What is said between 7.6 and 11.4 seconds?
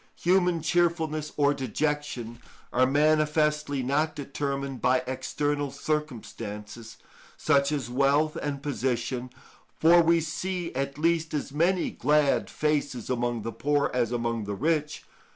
as wealth and position, for we see at least